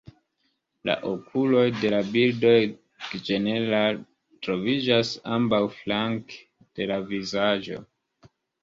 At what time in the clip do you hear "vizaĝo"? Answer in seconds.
7.15-7.83